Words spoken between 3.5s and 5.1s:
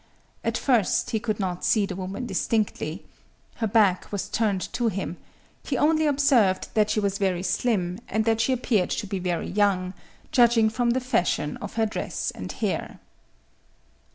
Her back was turned to